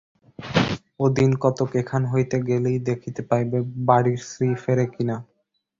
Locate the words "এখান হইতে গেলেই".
1.81-2.77